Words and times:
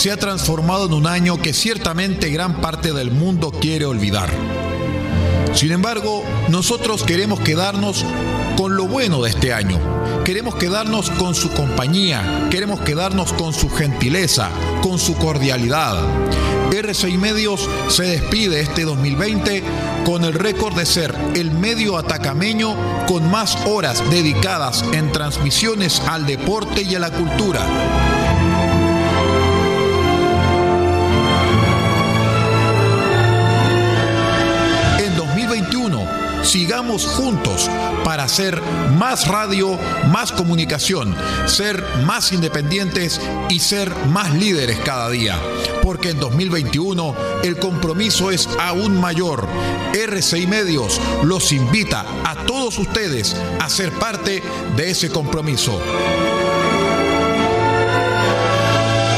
Se 0.00 0.10
ha 0.10 0.16
transformado 0.16 0.86
en 0.86 0.94
un 0.94 1.06
año 1.06 1.36
que 1.42 1.52
ciertamente 1.52 2.30
gran 2.30 2.62
parte 2.62 2.94
del 2.94 3.10
mundo 3.10 3.50
quiere 3.50 3.84
olvidar. 3.84 4.30
Sin 5.52 5.72
embargo, 5.72 6.24
nosotros 6.48 7.04
queremos 7.04 7.38
quedarnos 7.40 8.06
con 8.56 8.76
lo 8.76 8.88
bueno 8.88 9.20
de 9.20 9.28
este 9.28 9.52
año. 9.52 9.78
Queremos 10.24 10.54
quedarnos 10.54 11.10
con 11.10 11.34
su 11.34 11.50
compañía, 11.50 12.48
queremos 12.50 12.80
quedarnos 12.80 13.34
con 13.34 13.52
su 13.52 13.68
gentileza, 13.68 14.48
con 14.80 14.98
su 14.98 15.16
cordialidad. 15.16 16.02
RCI 16.72 17.18
Medios 17.18 17.68
se 17.88 18.04
despide 18.04 18.60
este 18.60 18.84
2020 18.84 19.62
con 20.06 20.24
el 20.24 20.32
récord 20.32 20.78
de 20.78 20.86
ser 20.86 21.14
el 21.34 21.50
medio 21.50 21.98
atacameño 21.98 22.74
con 23.06 23.30
más 23.30 23.54
horas 23.66 24.02
dedicadas 24.08 24.82
en 24.94 25.12
transmisiones 25.12 26.00
al 26.00 26.24
deporte 26.24 26.84
y 26.84 26.94
a 26.94 27.00
la 27.00 27.10
cultura. 27.10 28.09
Sigamos 36.50 37.06
juntos 37.06 37.70
para 38.04 38.24
hacer 38.24 38.60
más 38.98 39.28
radio, 39.28 39.78
más 40.08 40.32
comunicación, 40.32 41.14
ser 41.46 41.80
más 42.04 42.32
independientes 42.32 43.20
y 43.48 43.60
ser 43.60 43.94
más 44.06 44.34
líderes 44.34 44.80
cada 44.80 45.08
día. 45.10 45.38
Porque 45.80 46.10
en 46.10 46.18
2021 46.18 47.14
el 47.44 47.56
compromiso 47.56 48.32
es 48.32 48.48
aún 48.58 49.00
mayor. 49.00 49.46
RCI 49.94 50.48
Medios 50.48 51.00
los 51.22 51.52
invita 51.52 52.04
a 52.24 52.34
todos 52.46 52.78
ustedes 52.78 53.36
a 53.60 53.68
ser 53.68 53.92
parte 53.92 54.42
de 54.76 54.90
ese 54.90 55.08
compromiso. 55.08 55.80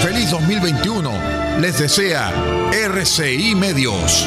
Feliz 0.03 0.31
2021 0.31 1.61
les 1.61 1.79
desea 1.79 2.31
RCI 2.73 3.55
Medios. 3.55 4.27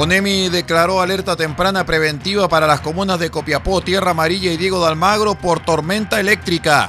ONEMI 0.00 0.48
declaró 0.48 1.02
alerta 1.02 1.36
temprana 1.36 1.84
preventiva 1.84 2.48
para 2.48 2.66
las 2.66 2.80
comunas 2.80 3.18
de 3.20 3.30
Copiapó, 3.30 3.82
Tierra 3.82 4.12
Amarilla 4.12 4.50
y 4.50 4.56
Diego 4.56 4.80
de 4.80 4.86
Almagro 4.86 5.34
por 5.34 5.60
tormenta 5.60 6.18
eléctrica. 6.18 6.88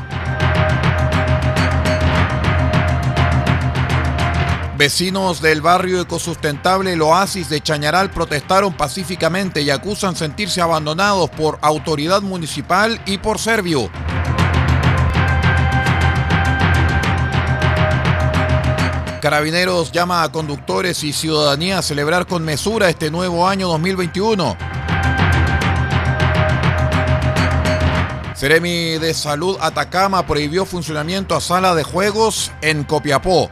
Vecinos 4.77 5.41
del 5.41 5.59
barrio 5.59 5.99
ecosustentable 5.99 6.93
El 6.93 7.01
Oasis 7.01 7.49
de 7.49 7.59
Chañaral 7.59 8.11
protestaron 8.11 8.71
pacíficamente 8.77 9.61
y 9.61 9.71
acusan 9.71 10.15
sentirse 10.15 10.61
abandonados 10.61 11.29
por 11.31 11.59
autoridad 11.61 12.21
municipal 12.21 13.01
y 13.05 13.17
por 13.17 13.39
Servio. 13.39 13.91
Carabineros 19.21 19.91
llama 19.91 20.23
a 20.23 20.31
conductores 20.31 21.03
y 21.03 21.13
ciudadanía 21.13 21.77
a 21.77 21.81
celebrar 21.83 22.25
con 22.25 22.43
mesura 22.43 22.89
este 22.89 23.11
nuevo 23.11 23.47
año 23.47 23.67
2021. 23.67 24.57
Ceremi 28.35 28.97
de 28.97 29.13
Salud 29.13 29.57
Atacama 29.61 30.25
prohibió 30.25 30.65
funcionamiento 30.65 31.35
a 31.35 31.41
sala 31.41 31.75
de 31.75 31.83
juegos 31.83 32.51
en 32.61 32.83
Copiapó. 32.83 33.51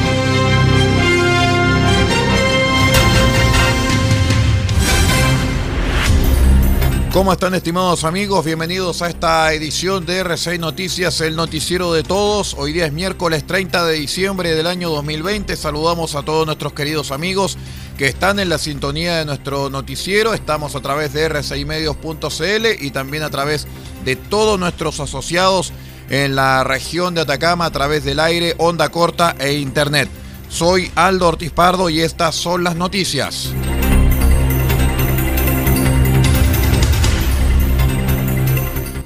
¿Cómo 7.13 7.33
están 7.33 7.53
estimados 7.53 8.05
amigos? 8.05 8.45
Bienvenidos 8.45 9.01
a 9.01 9.09
esta 9.09 9.51
edición 9.51 10.05
de 10.05 10.23
R6 10.23 10.59
Noticias, 10.59 11.19
el 11.19 11.35
noticiero 11.35 11.91
de 11.91 12.03
todos. 12.03 12.53
Hoy 12.57 12.71
día 12.71 12.85
es 12.85 12.93
miércoles 12.93 13.45
30 13.45 13.85
de 13.85 13.95
diciembre 13.95 14.55
del 14.55 14.65
año 14.65 14.89
2020. 14.89 15.57
Saludamos 15.57 16.15
a 16.15 16.23
todos 16.23 16.45
nuestros 16.45 16.71
queridos 16.71 17.11
amigos 17.11 17.57
que 17.97 18.07
están 18.07 18.39
en 18.39 18.47
la 18.47 18.57
sintonía 18.57 19.17
de 19.17 19.25
nuestro 19.25 19.69
noticiero. 19.69 20.33
Estamos 20.33 20.73
a 20.73 20.79
través 20.79 21.11
de 21.11 21.29
r6medios.cl 21.29 22.85
y 22.85 22.91
también 22.91 23.23
a 23.23 23.29
través 23.29 23.67
de 24.05 24.15
todos 24.15 24.57
nuestros 24.57 25.01
asociados 25.01 25.73
en 26.09 26.37
la 26.37 26.63
región 26.63 27.13
de 27.13 27.21
Atacama 27.21 27.65
a 27.65 27.71
través 27.71 28.05
del 28.05 28.21
aire, 28.21 28.55
onda 28.57 28.87
corta 28.87 29.35
e 29.37 29.51
internet. 29.55 30.07
Soy 30.47 30.89
Aldo 30.95 31.27
Ortiz 31.27 31.51
Pardo 31.51 31.89
y 31.89 31.99
estas 31.99 32.35
son 32.35 32.63
las 32.63 32.77
noticias. 32.77 33.51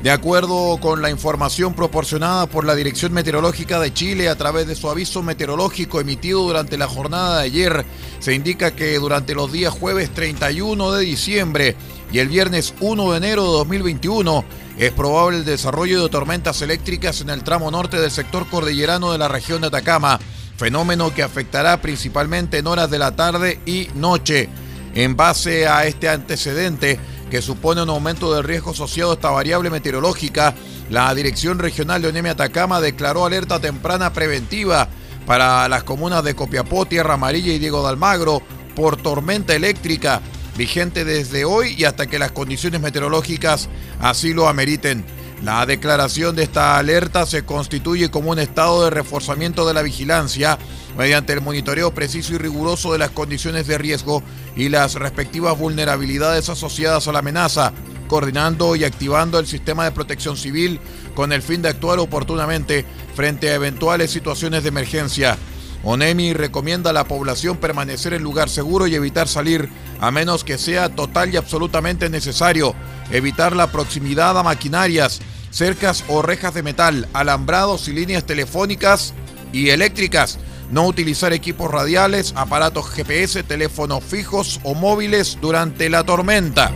De 0.05 0.11
acuerdo 0.11 0.77
con 0.79 1.01
la 1.01 1.09
información 1.09 1.73
proporcionada 1.73 2.45
por 2.45 2.63
la 2.63 2.75
Dirección 2.75 3.11
Meteorológica 3.11 3.79
de 3.79 3.91
Chile 3.91 4.29
a 4.29 4.35
través 4.35 4.67
de 4.67 4.75
su 4.75 4.87
aviso 4.87 5.23
meteorológico 5.23 5.99
emitido 5.99 6.43
durante 6.43 6.77
la 6.77 6.87
jornada 6.87 7.39
de 7.39 7.45
ayer, 7.45 7.85
se 8.19 8.35
indica 8.35 8.75
que 8.75 8.99
durante 8.99 9.33
los 9.33 9.51
días 9.51 9.73
jueves 9.73 10.13
31 10.13 10.91
de 10.91 11.03
diciembre 11.03 11.75
y 12.11 12.19
el 12.19 12.27
viernes 12.27 12.75
1 12.81 13.11
de 13.13 13.17
enero 13.17 13.45
de 13.45 13.57
2021 13.57 14.45
es 14.77 14.91
probable 14.91 15.39
el 15.39 15.45
desarrollo 15.45 16.03
de 16.03 16.09
tormentas 16.09 16.61
eléctricas 16.61 17.21
en 17.21 17.31
el 17.31 17.43
tramo 17.43 17.71
norte 17.71 17.99
del 17.99 18.11
sector 18.11 18.47
cordillerano 18.47 19.11
de 19.11 19.17
la 19.17 19.27
región 19.27 19.61
de 19.61 19.69
Atacama, 19.69 20.19
fenómeno 20.55 21.15
que 21.15 21.23
afectará 21.23 21.81
principalmente 21.81 22.59
en 22.59 22.67
horas 22.67 22.91
de 22.91 22.99
la 22.99 23.15
tarde 23.15 23.59
y 23.65 23.87
noche. 23.95 24.49
En 24.93 25.17
base 25.17 25.67
a 25.67 25.87
este 25.87 26.07
antecedente, 26.07 26.99
que 27.29 27.41
supone 27.41 27.81
un 27.81 27.89
aumento 27.89 28.33
del 28.33 28.43
riesgo 28.43 28.71
asociado 28.71 29.11
a 29.11 29.13
esta 29.15 29.29
variable 29.31 29.69
meteorológica, 29.69 30.53
la 30.89 31.13
Dirección 31.15 31.59
Regional 31.59 32.01
de 32.01 32.09
ONEMI 32.09 32.29
Atacama 32.29 32.81
declaró 32.81 33.25
alerta 33.25 33.59
temprana 33.59 34.13
preventiva 34.13 34.87
para 35.25 35.67
las 35.67 35.83
comunas 35.83 36.23
de 36.23 36.35
Copiapó, 36.35 36.85
Tierra 36.85 37.15
Amarilla 37.15 37.53
y 37.53 37.59
Diego 37.59 37.81
de 37.81 37.89
Almagro 37.89 38.41
por 38.75 38.97
tormenta 38.97 39.55
eléctrica, 39.55 40.21
vigente 40.57 41.03
desde 41.03 41.45
hoy 41.45 41.75
y 41.77 41.85
hasta 41.85 42.07
que 42.07 42.19
las 42.19 42.31
condiciones 42.31 42.81
meteorológicas 42.81 43.69
así 43.99 44.33
lo 44.33 44.47
ameriten. 44.47 45.03
La 45.43 45.65
declaración 45.65 46.35
de 46.35 46.43
esta 46.43 46.77
alerta 46.77 47.25
se 47.25 47.45
constituye 47.45 48.09
como 48.09 48.31
un 48.31 48.39
estado 48.39 48.83
de 48.83 48.89
reforzamiento 48.89 49.67
de 49.67 49.73
la 49.73 49.81
vigilancia 49.81 50.57
mediante 50.97 51.33
el 51.33 51.41
monitoreo 51.41 51.93
preciso 51.93 52.33
y 52.33 52.37
riguroso 52.37 52.93
de 52.93 52.99
las 52.99 53.11
condiciones 53.11 53.67
de 53.67 53.77
riesgo 53.77 54.23
y 54.55 54.69
las 54.69 54.95
respectivas 54.95 55.57
vulnerabilidades 55.57 56.49
asociadas 56.49 57.07
a 57.07 57.11
la 57.11 57.19
amenaza, 57.19 57.73
coordinando 58.07 58.75
y 58.75 58.85
activando 58.85 59.37
el 59.37 59.45
sistema 59.45 59.83
de 59.83 59.91
protección 59.91 60.37
civil 60.37 60.79
con 61.15 61.33
el 61.33 61.41
fin 61.41 61.61
de 61.61 61.69
actuar 61.69 61.99
oportunamente 61.99 62.85
frente 63.13 63.49
a 63.49 63.55
eventuales 63.55 64.11
situaciones 64.11 64.63
de 64.63 64.69
emergencia. 64.69 65.37
ONEMI 65.85 66.33
recomienda 66.33 66.89
a 66.89 66.93
la 66.93 67.03
población 67.03 67.57
permanecer 67.57 68.13
en 68.13 68.23
lugar 68.23 68.49
seguro 68.49 68.87
y 68.87 68.95
evitar 68.95 69.27
salir 69.27 69.69
a 70.01 70.09
menos 70.09 70.43
que 70.43 70.57
sea 70.57 70.89
total 70.89 71.31
y 71.31 71.37
absolutamente 71.37 72.09
necesario, 72.09 72.73
evitar 73.11 73.55
la 73.55 73.71
proximidad 73.71 74.37
a 74.37 74.41
maquinarias, 74.41 75.21
cercas 75.51 76.03
o 76.07 76.23
rejas 76.23 76.55
de 76.55 76.63
metal, 76.63 77.07
alambrados 77.13 77.87
y 77.87 77.93
líneas 77.93 78.25
telefónicas 78.25 79.13
y 79.53 79.69
eléctricas, 79.69 80.39
no 80.71 80.87
utilizar 80.87 81.33
equipos 81.33 81.69
radiales, 81.69 82.33
aparatos 82.35 82.89
GPS, 82.89 83.43
teléfonos 83.43 84.03
fijos 84.03 84.59
o 84.63 84.73
móviles 84.73 85.37
durante 85.39 85.87
la 85.91 86.03
tormenta. 86.03 86.71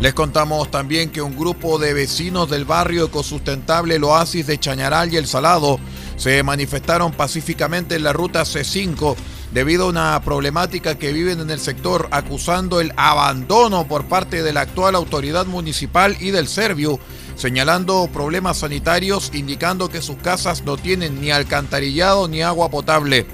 Les 0.00 0.14
contamos 0.14 0.70
también 0.70 1.10
que 1.10 1.22
un 1.22 1.36
grupo 1.36 1.78
de 1.78 1.92
vecinos 1.92 2.48
del 2.48 2.64
barrio 2.64 3.06
ecosustentable 3.06 3.96
El 3.96 4.04
Oasis 4.04 4.46
de 4.46 4.58
Chañaral 4.58 5.12
y 5.12 5.16
El 5.16 5.26
Salado 5.26 5.80
se 6.16 6.40
manifestaron 6.44 7.10
pacíficamente 7.12 7.96
en 7.96 8.04
la 8.04 8.12
ruta 8.12 8.42
C5 8.42 9.16
debido 9.52 9.86
a 9.86 9.88
una 9.88 10.20
problemática 10.22 10.96
que 10.96 11.12
viven 11.12 11.40
en 11.40 11.50
el 11.50 11.58
sector 11.58 12.06
acusando 12.12 12.80
el 12.80 12.92
abandono 12.96 13.88
por 13.88 14.04
parte 14.04 14.44
de 14.44 14.52
la 14.52 14.60
actual 14.60 14.94
autoridad 14.94 15.46
municipal 15.46 16.16
y 16.20 16.30
del 16.30 16.46
Servio 16.46 17.00
señalando 17.34 18.08
problemas 18.12 18.58
sanitarios, 18.58 19.30
indicando 19.32 19.88
que 19.88 20.02
sus 20.02 20.16
casas 20.16 20.64
no 20.64 20.76
tienen 20.76 21.20
ni 21.20 21.30
alcantarillado 21.30 22.26
ni 22.28 22.42
agua 22.42 22.68
potable. 22.68 23.26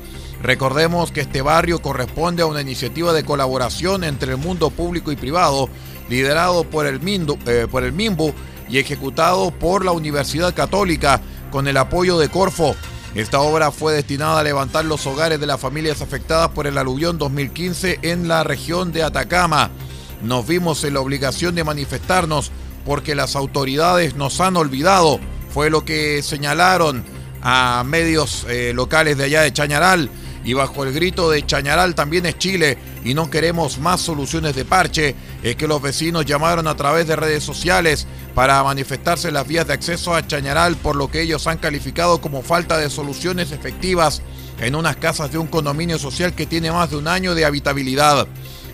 Recordemos 0.43 1.11
que 1.11 1.23
este 1.23 1.41
barrio 1.41 1.81
corresponde 1.81 2.43
a 2.43 2.47
una 2.47 2.61
iniciativa 2.61 3.15
de 3.15 3.25
colaboración 3.25 4.05
entre 4.05 4.33
el 4.33 4.37
mundo 4.37 4.69
público 4.69 5.11
y 5.11 5.17
privado, 5.17 5.71
liderado 6.09 6.65
por 6.65 6.87
el, 6.87 7.01
Mindo, 7.01 7.39
eh, 7.47 7.67
por 7.71 7.85
el 7.85 7.93
MIMBU 7.93 8.33
y 8.69 8.79
ejecutado 8.79 9.51
por 9.51 9.85
la 9.85 9.93
Universidad 9.93 10.55
Católica 10.55 11.21
con 11.51 11.69
el 11.69 11.77
apoyo 11.77 12.19
de 12.19 12.29
Corfo. 12.29 12.75
Esta 13.15 13.41
obra 13.41 13.71
fue 13.71 13.93
destinada 13.93 14.41
a 14.41 14.43
levantar 14.43 14.85
los 14.85 15.07
hogares 15.07 15.39
de 15.39 15.47
las 15.47 15.61
familias 15.61 16.03
afectadas 16.03 16.49
por 16.49 16.67
el 16.67 16.79
aluvión 16.79 17.17
2015 17.17 18.01
en 18.03 18.27
la 18.27 18.43
región 18.43 18.93
de 18.93 19.05
Atacama. 19.05 19.71
Nos 20.23 20.47
vimos 20.47 20.83
en 20.85 20.95
la 20.95 21.01
obligación 21.01 21.55
de 21.55 21.63
manifestarnos 21.63 22.51
porque 22.85 23.15
las 23.15 23.37
autoridades 23.37 24.17
nos 24.17 24.41
han 24.41 24.57
olvidado. 24.57 25.21
Fue 25.51 25.71
lo 25.71 25.85
que 25.85 26.23
señalaron 26.23 27.05
a 27.43 27.85
medios 27.87 28.47
eh, 28.49 28.73
locales 28.75 29.17
de 29.17 29.25
allá 29.25 29.43
de 29.43 29.53
Chañaral. 29.53 30.11
Y 30.45 30.55
bajo 30.55 30.83
el 30.85 30.93
grito 30.93 31.31
de 31.31 31.47
Chañaral 31.47 31.95
también 31.95 32.27
es 32.27 32.37
Chile 32.39 32.77
y 33.05 33.15
no 33.15 33.31
queremos 33.31 33.79
más 33.79 34.01
soluciones 34.01 34.57
de 34.57 34.65
parche, 34.65 35.15
es 35.43 35.57
que 35.57 35.69
los 35.69 35.81
vecinos 35.81 36.25
llamaron 36.25 36.67
a 36.67 36.75
través 36.75 37.07
de 37.07 37.17
redes 37.17 37.45
sociales 37.45 38.07
para 38.35 38.65
manifestarse 38.65 39.31
las 39.31 39.47
vías 39.47 39.67
de 39.67 39.75
acceso 39.75 40.15
a 40.15 40.27
Chañaral 40.27 40.77
por 40.77 40.97
lo 40.97 41.11
que 41.11 41.21
ellos 41.21 41.47
han 41.47 41.59
calificado 41.59 42.21
como 42.21 42.43
falta 42.43 42.79
de 42.79 42.91
soluciones 42.91 43.53
efectivas 43.53 44.23
en 44.59 44.75
unas 44.75 44.97
casas 44.97 45.31
de 45.31 45.39
un 45.39 45.47
condominio 45.47 45.99
social 45.99 46.35
que 46.35 46.47
tiene 46.47 46.73
más 46.73 46.91
de 46.91 46.97
un 46.97 47.07
año 47.07 47.35
de 47.35 47.45
habitabilidad. 47.45 48.27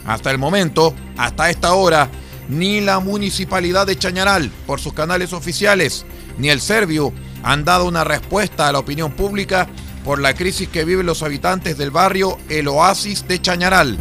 Hasta 0.07 0.31
el 0.31 0.39
momento, 0.39 0.95
hasta 1.17 1.51
esta 1.51 1.75
hora, 1.75 2.09
ni 2.49 2.81
la 2.81 3.01
municipalidad 3.01 3.87
de 3.87 3.99
Chañaral 3.99 4.51
por 4.67 4.81
sus 4.81 4.93
canales 4.93 5.33
oficiales, 5.33 6.07
ni 6.39 6.51
el 6.51 6.61
Servio 6.61 7.13
han 7.43 7.65
dado 7.65 7.87
una 7.87 8.05
respuesta 8.05 8.69
a 8.69 8.73
la 8.73 8.79
opinión 8.79 9.13
pública 9.13 9.69
por 10.05 10.21
la 10.21 10.35
crisis 10.35 10.69
que 10.69 10.85
viven 10.85 11.07
los 11.07 11.23
habitantes 11.23 11.77
del 11.77 11.91
barrio 11.91 12.39
El 12.49 12.69
Oasis 12.69 13.27
de 13.29 13.41
Chañaral. 13.41 13.99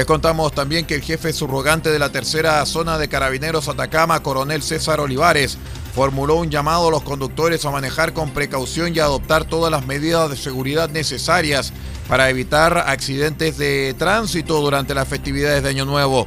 Les 0.00 0.06
contamos 0.06 0.52
también 0.52 0.86
que 0.86 0.94
el 0.94 1.02
jefe 1.02 1.30
subrogante 1.30 1.90
de 1.90 1.98
la 1.98 2.10
tercera 2.10 2.64
zona 2.64 2.96
de 2.96 3.08
carabineros 3.08 3.68
Atacama, 3.68 4.22
coronel 4.22 4.62
César 4.62 4.98
Olivares, 4.98 5.58
formuló 5.94 6.36
un 6.36 6.48
llamado 6.48 6.88
a 6.88 6.90
los 6.90 7.02
conductores 7.02 7.66
a 7.66 7.70
manejar 7.70 8.14
con 8.14 8.30
precaución 8.30 8.96
y 8.96 8.98
adoptar 8.98 9.44
todas 9.44 9.70
las 9.70 9.84
medidas 9.84 10.30
de 10.30 10.38
seguridad 10.38 10.88
necesarias 10.88 11.74
para 12.08 12.30
evitar 12.30 12.78
accidentes 12.78 13.58
de 13.58 13.94
tránsito 13.98 14.62
durante 14.62 14.94
las 14.94 15.06
festividades 15.06 15.62
de 15.62 15.68
Año 15.68 15.84
Nuevo. 15.84 16.26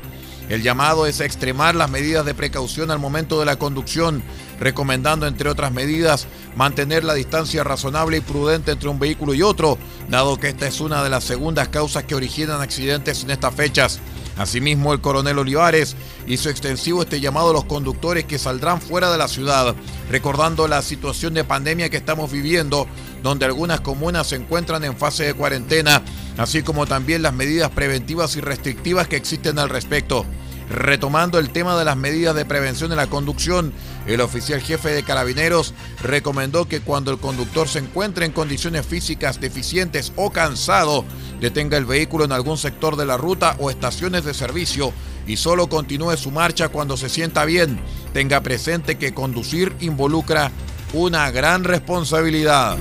El 0.49 0.61
llamado 0.61 1.07
es 1.07 1.19
a 1.19 1.25
extremar 1.25 1.73
las 1.73 1.89
medidas 1.89 2.27
de 2.27 2.35
precaución 2.35 2.91
al 2.91 2.99
momento 2.99 3.39
de 3.39 3.47
la 3.47 3.55
conducción, 3.55 4.21
recomendando, 4.59 5.27
entre 5.27 5.49
otras 5.49 5.71
medidas, 5.71 6.27
mantener 6.55 7.03
la 7.03 7.13
distancia 7.13 7.63
razonable 7.63 8.17
y 8.17 8.21
prudente 8.21 8.71
entre 8.71 8.89
un 8.89 8.99
vehículo 8.99 9.33
y 9.33 9.41
otro, 9.41 9.77
dado 10.09 10.37
que 10.37 10.49
esta 10.49 10.67
es 10.67 10.81
una 10.81 11.03
de 11.03 11.09
las 11.09 11.23
segundas 11.23 11.69
causas 11.69 12.03
que 12.03 12.15
originan 12.15 12.61
accidentes 12.61 13.23
en 13.23 13.31
estas 13.31 13.53
fechas. 13.55 13.99
Asimismo, 14.37 14.93
el 14.93 15.01
coronel 15.01 15.37
Olivares 15.37 15.95
hizo 16.25 16.49
extensivo 16.49 17.03
este 17.03 17.19
llamado 17.19 17.51
a 17.51 17.53
los 17.53 17.65
conductores 17.65 18.25
que 18.25 18.39
saldrán 18.39 18.81
fuera 18.81 19.11
de 19.11 19.17
la 19.17 19.27
ciudad, 19.27 19.75
recordando 20.09 20.67
la 20.67 20.81
situación 20.81 21.35
de 21.35 21.43
pandemia 21.43 21.89
que 21.89 21.97
estamos 21.97 22.31
viviendo, 22.31 22.87
donde 23.21 23.45
algunas 23.45 23.81
comunas 23.81 24.27
se 24.27 24.37
encuentran 24.37 24.83
en 24.83 24.97
fase 24.97 25.25
de 25.25 25.33
cuarentena, 25.35 26.01
así 26.37 26.63
como 26.63 26.87
también 26.87 27.21
las 27.21 27.33
medidas 27.33 27.69
preventivas 27.69 28.35
y 28.35 28.41
restrictivas 28.41 29.07
que 29.07 29.17
existen 29.17 29.59
al 29.59 29.69
respecto. 29.69 30.25
Retomando 30.69 31.39
el 31.39 31.49
tema 31.49 31.77
de 31.77 31.85
las 31.85 31.97
medidas 31.97 32.35
de 32.35 32.45
prevención 32.45 32.91
en 32.91 32.97
la 32.97 33.07
conducción, 33.07 33.73
el 34.07 34.21
oficial 34.21 34.61
jefe 34.61 34.89
de 34.89 35.03
carabineros 35.03 35.73
recomendó 36.01 36.67
que 36.67 36.81
cuando 36.81 37.11
el 37.11 37.19
conductor 37.19 37.67
se 37.67 37.79
encuentre 37.79 38.25
en 38.25 38.31
condiciones 38.31 38.85
físicas 38.85 39.39
deficientes 39.39 40.13
o 40.15 40.31
cansado, 40.31 41.05
detenga 41.39 41.77
el 41.77 41.85
vehículo 41.85 42.25
en 42.25 42.31
algún 42.31 42.57
sector 42.57 42.95
de 42.95 43.05
la 43.05 43.17
ruta 43.17 43.55
o 43.59 43.69
estaciones 43.69 44.23
de 44.23 44.33
servicio 44.33 44.93
y 45.27 45.37
solo 45.37 45.67
continúe 45.67 46.17
su 46.17 46.31
marcha 46.31 46.69
cuando 46.69 46.97
se 46.97 47.09
sienta 47.09 47.45
bien. 47.45 47.79
Tenga 48.13 48.41
presente 48.41 48.97
que 48.97 49.13
conducir 49.13 49.75
involucra 49.79 50.51
una 50.93 51.29
gran 51.31 51.63
responsabilidad. 51.63 52.77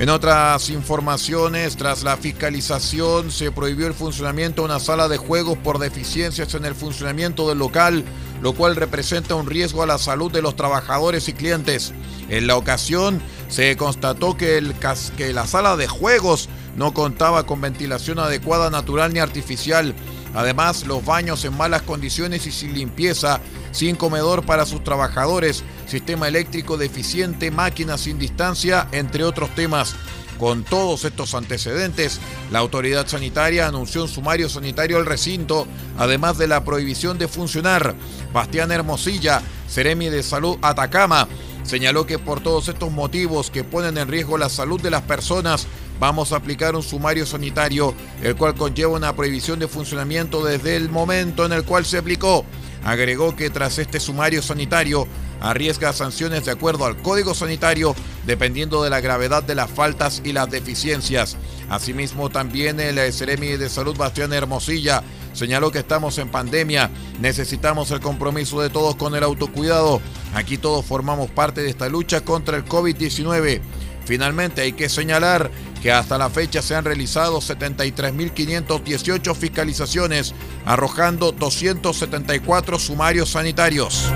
En 0.00 0.08
otras 0.08 0.70
informaciones, 0.70 1.76
tras 1.76 2.04
la 2.04 2.16
fiscalización, 2.16 3.30
se 3.30 3.52
prohibió 3.52 3.86
el 3.86 3.92
funcionamiento 3.92 4.62
de 4.62 4.66
una 4.68 4.80
sala 4.80 5.08
de 5.08 5.18
juegos 5.18 5.58
por 5.58 5.78
deficiencias 5.78 6.54
en 6.54 6.64
el 6.64 6.74
funcionamiento 6.74 7.46
del 7.46 7.58
local, 7.58 8.02
lo 8.40 8.54
cual 8.54 8.76
representa 8.76 9.34
un 9.34 9.46
riesgo 9.46 9.82
a 9.82 9.86
la 9.86 9.98
salud 9.98 10.32
de 10.32 10.40
los 10.40 10.56
trabajadores 10.56 11.28
y 11.28 11.34
clientes. 11.34 11.92
En 12.30 12.46
la 12.46 12.56
ocasión, 12.56 13.20
se 13.50 13.76
constató 13.76 14.38
que, 14.38 14.56
el, 14.56 14.74
que 15.18 15.34
la 15.34 15.46
sala 15.46 15.76
de 15.76 15.86
juegos 15.86 16.48
no 16.76 16.94
contaba 16.94 17.44
con 17.44 17.60
ventilación 17.60 18.20
adecuada 18.20 18.70
natural 18.70 19.12
ni 19.12 19.18
artificial. 19.18 19.94
Además, 20.34 20.86
los 20.86 21.04
baños 21.04 21.44
en 21.44 21.56
malas 21.56 21.82
condiciones 21.82 22.46
y 22.46 22.52
sin 22.52 22.74
limpieza, 22.74 23.40
sin 23.72 23.96
comedor 23.96 24.44
para 24.44 24.66
sus 24.66 24.84
trabajadores, 24.84 25.64
sistema 25.86 26.28
eléctrico 26.28 26.76
deficiente, 26.76 27.50
máquinas 27.50 28.02
sin 28.02 28.18
distancia, 28.18 28.88
entre 28.92 29.24
otros 29.24 29.54
temas. 29.54 29.94
Con 30.38 30.64
todos 30.64 31.04
estos 31.04 31.34
antecedentes, 31.34 32.18
la 32.50 32.60
autoridad 32.60 33.06
sanitaria 33.06 33.66
anunció 33.66 34.02
un 34.02 34.08
sumario 34.08 34.48
sanitario 34.48 34.96
al 34.96 35.04
recinto, 35.04 35.66
además 35.98 36.38
de 36.38 36.48
la 36.48 36.64
prohibición 36.64 37.18
de 37.18 37.28
funcionar. 37.28 37.94
Bastián 38.32 38.72
Hermosilla, 38.72 39.42
Ceremi 39.68 40.08
de 40.08 40.22
Salud 40.22 40.56
Atacama, 40.62 41.28
señaló 41.62 42.06
que 42.06 42.18
por 42.18 42.40
todos 42.40 42.68
estos 42.68 42.90
motivos 42.90 43.50
que 43.50 43.64
ponen 43.64 43.98
en 43.98 44.08
riesgo 44.08 44.38
la 44.38 44.48
salud 44.48 44.80
de 44.80 44.90
las 44.90 45.02
personas, 45.02 45.66
vamos 46.00 46.32
a 46.32 46.36
aplicar 46.36 46.74
un 46.74 46.82
sumario 46.82 47.26
sanitario, 47.26 47.94
el 48.22 48.34
cual 48.34 48.54
conlleva 48.54 48.96
una 48.96 49.14
prohibición 49.14 49.60
de 49.60 49.68
funcionamiento 49.68 50.42
desde 50.42 50.74
el 50.74 50.88
momento 50.88 51.44
en 51.44 51.52
el 51.52 51.62
cual 51.62 51.84
se 51.84 51.98
aplicó. 51.98 52.44
Agregó 52.82 53.36
que 53.36 53.50
tras 53.50 53.78
este 53.78 54.00
sumario 54.00 54.40
sanitario 54.40 55.06
arriesga 55.40 55.92
sanciones 55.92 56.46
de 56.46 56.52
acuerdo 56.52 56.86
al 56.86 56.96
Código 57.02 57.34
Sanitario 57.34 57.94
dependiendo 58.26 58.82
de 58.82 58.90
la 58.90 59.00
gravedad 59.00 59.42
de 59.42 59.54
las 59.54 59.70
faltas 59.70 60.22
y 60.24 60.32
las 60.32 60.50
deficiencias. 60.50 61.36
Asimismo, 61.68 62.30
también 62.30 62.80
el 62.80 63.12
Ceremi 63.12 63.48
de 63.48 63.68
Salud 63.68 63.96
Bastián 63.96 64.32
Hermosilla 64.32 65.02
señaló 65.34 65.70
que 65.70 65.78
estamos 65.78 66.16
en 66.18 66.30
pandemia, 66.30 66.90
necesitamos 67.20 67.90
el 67.90 68.00
compromiso 68.00 68.60
de 68.62 68.70
todos 68.70 68.96
con 68.96 69.14
el 69.14 69.22
autocuidado. 69.22 70.00
Aquí 70.34 70.56
todos 70.56 70.84
formamos 70.84 71.30
parte 71.30 71.62
de 71.62 71.68
esta 71.68 71.88
lucha 71.88 72.22
contra 72.22 72.56
el 72.56 72.64
COVID-19. 72.64 73.60
Finalmente 74.04 74.62
hay 74.62 74.72
que 74.72 74.88
señalar 74.88 75.50
que 75.82 75.90
hasta 75.90 76.18
la 76.18 76.30
fecha 76.30 76.62
se 76.62 76.74
han 76.74 76.84
realizado 76.84 77.40
73.518 77.40 79.34
fiscalizaciones, 79.34 80.34
arrojando 80.64 81.32
274 81.32 82.78
sumarios 82.78 83.30
sanitarios. 83.30 84.10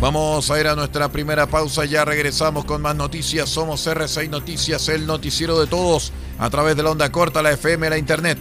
Vamos 0.00 0.50
a 0.50 0.58
ir 0.58 0.66
a 0.66 0.74
nuestra 0.74 1.12
primera 1.12 1.46
pausa, 1.46 1.84
ya 1.84 2.04
regresamos 2.04 2.64
con 2.64 2.82
más 2.82 2.96
noticias. 2.96 3.48
Somos 3.48 3.86
R6 3.86 4.28
Noticias, 4.28 4.88
el 4.88 5.06
noticiero 5.06 5.60
de 5.60 5.68
todos, 5.68 6.12
a 6.40 6.50
través 6.50 6.74
de 6.74 6.82
la 6.82 6.90
onda 6.90 7.12
corta, 7.12 7.40
la 7.40 7.52
FM, 7.52 7.88
la 7.88 7.98
internet. 7.98 8.36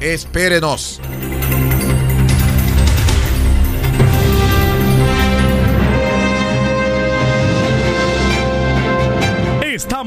Espérenos. 0.00 1.00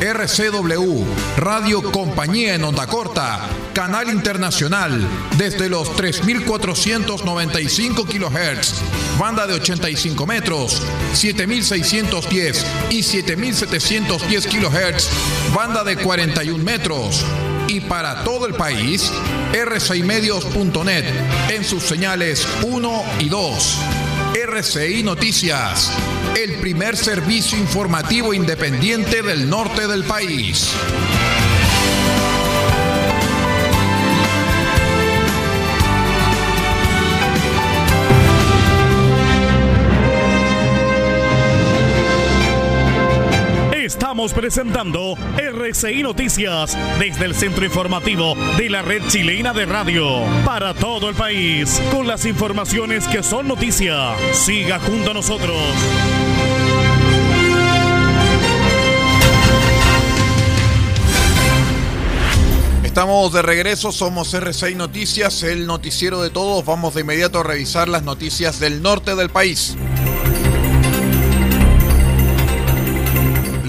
RCW, 0.00 1.04
Radio 1.36 1.92
Compañía 1.92 2.54
en 2.54 2.64
Onda 2.64 2.86
Corta, 2.86 3.46
Canal 3.74 4.08
Internacional, 4.08 5.06
desde 5.36 5.68
los 5.68 5.90
3.495 5.90 8.06
kHz, 8.06 8.80
banda 9.18 9.46
de 9.46 9.52
85 9.52 10.26
metros, 10.26 10.80
7.610 11.12 12.64
y 12.88 13.00
7.710 13.00 14.48
kHz, 14.48 15.10
banda 15.54 15.84
de 15.84 15.96
41 15.96 16.64
metros. 16.64 17.22
Y 17.68 17.80
para 17.80 18.24
todo 18.24 18.46
el 18.46 18.54
país, 18.54 19.12
r6medios.net 19.52 21.04
en 21.50 21.62
sus 21.62 21.82
señales 21.82 22.48
1 22.62 23.04
y 23.18 23.28
2. 23.28 23.78
RCI 24.52 25.04
Noticias, 25.04 25.92
el 26.36 26.56
primer 26.56 26.96
servicio 26.96 27.56
informativo 27.56 28.34
independiente 28.34 29.22
del 29.22 29.48
norte 29.48 29.86
del 29.86 30.02
país. 30.02 30.74
Presentando 44.20 45.14
RCI 45.38 46.02
Noticias 46.02 46.76
desde 46.98 47.24
el 47.24 47.34
centro 47.34 47.64
informativo 47.64 48.34
de 48.58 48.68
la 48.68 48.82
red 48.82 49.00
chilena 49.08 49.54
de 49.54 49.64
radio 49.64 50.22
para 50.44 50.74
todo 50.74 51.08
el 51.08 51.14
país 51.14 51.80
con 51.90 52.06
las 52.06 52.26
informaciones 52.26 53.08
que 53.08 53.22
son 53.22 53.48
noticia. 53.48 54.14
Siga 54.34 54.78
junto 54.78 55.12
a 55.12 55.14
nosotros. 55.14 55.56
Estamos 62.84 63.32
de 63.32 63.40
regreso, 63.40 63.90
somos 63.90 64.34
R6 64.34 64.76
Noticias, 64.76 65.42
el 65.44 65.66
noticiero 65.66 66.20
de 66.20 66.28
todos. 66.28 66.62
Vamos 66.66 66.94
de 66.94 67.00
inmediato 67.00 67.40
a 67.40 67.42
revisar 67.42 67.88
las 67.88 68.02
noticias 68.02 68.60
del 68.60 68.82
norte 68.82 69.14
del 69.14 69.30
país. 69.30 69.78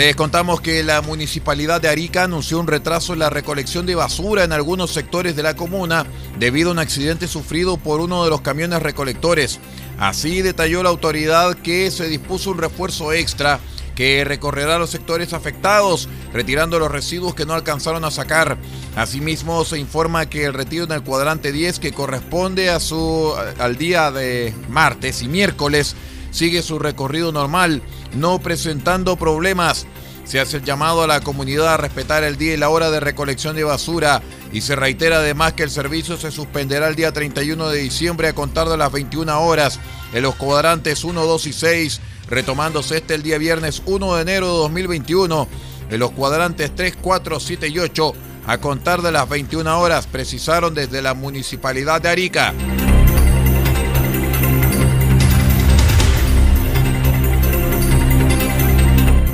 Les 0.02 0.16
contamos 0.16 0.62
que 0.62 0.82
la 0.82 1.04
municipalidad 1.04 1.80
de 1.80 1.88
Arica 1.88 2.24
anunció 2.24 2.60
un 2.60 2.66
retraso 2.66 3.14
en 3.14 3.20
la 3.20 3.30
recolección 3.30 3.86
de 3.86 3.94
basura 3.94 4.44
en 4.44 4.52
algunos 4.52 4.90
sectores 4.90 5.36
de 5.36 5.44
la 5.44 5.56
comuna 5.56 6.08
debido 6.40 6.70
a 6.70 6.72
un 6.72 6.80
accidente 6.80 7.28
sufrido 7.28 7.78
por 7.78 8.02
uno 8.02 8.24
de 8.24 8.32
los 8.32 8.42
camiones 8.42 8.82
recolectores. 8.82 9.60
Así 10.00 10.42
detalló 10.42 10.82
la 10.82 10.90
autoridad 10.90 11.54
que 11.54 11.92
se 11.92 12.10
dispuso 12.10 12.50
un 12.50 12.58
refuerzo 12.58 13.14
extra 13.14 13.60
que 13.94 14.24
recorrerá 14.26 14.80
los 14.80 14.90
sectores 14.90 15.34
afectados, 15.34 16.10
retirando 16.34 16.80
los 16.80 16.90
residuos 16.90 17.36
que 17.36 17.46
no 17.46 17.54
alcanzaron 17.54 18.04
a 18.04 18.10
sacar. 18.10 18.58
Asimismo, 18.96 19.64
se 19.66 19.78
informa 19.78 20.26
que 20.26 20.46
el 20.46 20.56
retiro 20.56 20.86
en 20.86 20.94
el 20.94 21.04
cuadrante 21.04 21.52
10, 21.52 21.78
que 21.78 21.94
corresponde 21.94 22.72
a 22.72 22.80
su, 22.80 23.36
al 23.60 23.78
día 23.78 24.10
de 24.10 24.52
martes 24.68 25.22
y 25.22 25.28
miércoles, 25.28 25.96
sigue 26.32 26.64
su 26.64 26.80
recorrido 26.80 27.32
normal, 27.32 27.84
no 28.14 28.40
presentando 28.40 29.16
problemas. 29.16 29.86
Se 30.24 30.40
hace 30.40 30.58
el 30.58 30.64
llamado 30.64 31.02
a 31.02 31.08
la 31.08 31.22
comunidad 31.22 31.74
a 31.74 31.78
respetar 31.78 32.24
el 32.24 32.38
día 32.38 32.54
y 32.54 32.58
la 32.58 32.70
hora 32.70 32.92
de 32.92 33.00
recolección 33.00 33.56
de 33.56 33.64
basura 33.64 34.22
y 34.54 34.62
se 34.62 34.76
reitera 34.76 35.18
además 35.18 35.54
que 35.54 35.64
el 35.64 35.72
servicio 35.72 36.16
se 36.18 36.32
suspenderá 36.32 36.88
el 36.88 36.96
día 36.96 37.12
31 37.12 37.70
de 37.70 37.80
diciembre 37.80 38.28
a 38.28 38.34
contar 38.34 38.70
de 38.70 38.78
las 38.78 38.92
21 38.92 39.42
horas 39.42 39.80
en 40.14 40.22
los 40.22 40.36
cuadrantes 40.36 41.04
1, 41.04 41.26
2 41.26 41.48
y 41.48 41.54
6, 41.54 42.02
retomándose 42.30 42.98
este 42.98 43.16
el 43.16 43.24
día 43.24 43.38
viernes 43.38 43.82
1 43.86 44.16
de 44.16 44.22
enero 44.22 44.48
de 44.48 44.58
2021 44.60 45.48
en 45.90 46.00
los 46.00 46.12
cuadrantes 46.12 46.72
3, 46.76 46.98
4, 47.02 47.40
7 47.40 47.68
y 47.68 47.80
8 47.80 48.14
a 48.48 48.58
contar 48.60 49.02
de 49.02 49.12
las 49.12 49.28
21 49.30 49.80
horas, 49.80 50.08
precisaron 50.08 50.74
desde 50.74 51.02
la 51.02 51.14
Municipalidad 51.14 52.02
de 52.02 52.10
Arica. 52.10 52.54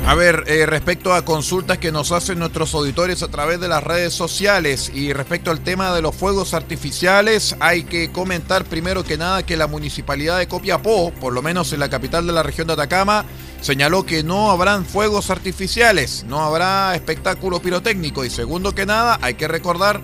A 0.08 0.14
ver, 0.14 0.44
eh, 0.46 0.64
respecto 0.64 1.12
a 1.12 1.22
consultas 1.22 1.76
que 1.76 1.92
nos 1.92 2.12
hacen 2.12 2.38
nuestros 2.38 2.72
auditores 2.72 3.22
a 3.22 3.28
través 3.28 3.60
de 3.60 3.68
las 3.68 3.84
redes 3.84 4.14
sociales 4.14 4.90
y 4.94 5.12
respecto 5.12 5.50
al 5.50 5.60
tema 5.60 5.94
de 5.94 6.00
los 6.00 6.16
fuegos 6.16 6.54
artificiales, 6.54 7.54
hay 7.60 7.82
que 7.82 8.10
comentar 8.10 8.64
primero 8.64 9.04
que 9.04 9.18
nada 9.18 9.44
que 9.44 9.58
la 9.58 9.66
municipalidad 9.66 10.38
de 10.38 10.48
Copiapó, 10.48 11.12
por 11.20 11.34
lo 11.34 11.42
menos 11.42 11.74
en 11.74 11.80
la 11.80 11.90
capital 11.90 12.26
de 12.26 12.32
la 12.32 12.42
región 12.42 12.66
de 12.66 12.72
Atacama, 12.72 13.26
señaló 13.60 14.06
que 14.06 14.22
no 14.22 14.50
habrán 14.50 14.86
fuegos 14.86 15.28
artificiales, 15.28 16.24
no 16.26 16.40
habrá 16.40 16.94
espectáculo 16.94 17.60
pirotécnico 17.60 18.24
y 18.24 18.30
segundo 18.30 18.74
que 18.74 18.86
nada, 18.86 19.18
hay 19.20 19.34
que 19.34 19.46
recordar 19.46 20.00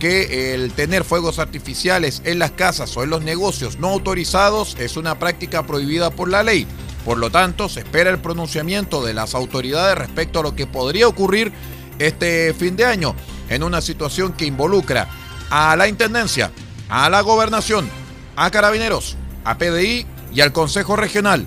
que 0.00 0.54
el 0.54 0.72
tener 0.72 1.04
fuegos 1.04 1.38
artificiales 1.38 2.22
en 2.24 2.40
las 2.40 2.50
casas 2.50 2.96
o 2.96 3.04
en 3.04 3.10
los 3.10 3.22
negocios 3.22 3.78
no 3.78 3.90
autorizados 3.90 4.76
es 4.80 4.96
una 4.96 5.20
práctica 5.20 5.64
prohibida 5.64 6.10
por 6.10 6.28
la 6.28 6.42
ley. 6.42 6.66
Por 7.04 7.18
lo 7.18 7.30
tanto, 7.30 7.68
se 7.68 7.80
espera 7.80 8.10
el 8.10 8.18
pronunciamiento 8.18 9.04
de 9.04 9.12
las 9.12 9.34
autoridades 9.34 9.98
respecto 9.98 10.40
a 10.40 10.42
lo 10.42 10.56
que 10.56 10.66
podría 10.66 11.06
ocurrir 11.06 11.52
este 11.98 12.54
fin 12.54 12.76
de 12.76 12.86
año 12.86 13.14
en 13.48 13.62
una 13.62 13.80
situación 13.80 14.32
que 14.32 14.46
involucra 14.46 15.08
a 15.50 15.76
la 15.76 15.86
Intendencia, 15.86 16.50
a 16.88 17.10
la 17.10 17.20
Gobernación, 17.20 17.88
a 18.36 18.50
Carabineros, 18.50 19.16
a 19.44 19.58
PDI 19.58 20.06
y 20.34 20.40
al 20.40 20.52
Consejo 20.52 20.96
Regional. 20.96 21.44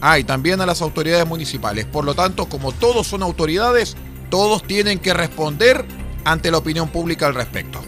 Ah, 0.00 0.18
y 0.18 0.24
también 0.24 0.60
a 0.60 0.66
las 0.66 0.82
autoridades 0.82 1.26
municipales. 1.26 1.84
Por 1.84 2.04
lo 2.04 2.14
tanto, 2.14 2.46
como 2.46 2.72
todos 2.72 3.06
son 3.06 3.22
autoridades, 3.22 3.96
todos 4.30 4.64
tienen 4.64 4.98
que 4.98 5.14
responder 5.14 5.84
ante 6.24 6.50
la 6.50 6.58
opinión 6.58 6.88
pública 6.88 7.26
al 7.26 7.34
respecto. 7.34 7.80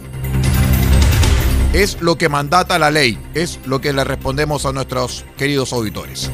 Es 1.72 2.00
lo 2.00 2.16
que 2.16 2.28
mandata 2.28 2.78
la 2.78 2.92
ley, 2.92 3.18
es 3.34 3.58
lo 3.66 3.80
que 3.80 3.92
le 3.92 4.04
respondemos 4.04 4.64
a 4.64 4.72
nuestros 4.72 5.24
queridos 5.36 5.72
auditores. 5.72 6.30